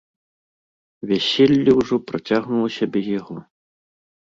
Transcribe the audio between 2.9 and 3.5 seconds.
без яго.